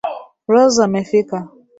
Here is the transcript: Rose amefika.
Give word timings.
Rose 0.51 0.77
amefika. 0.85 1.37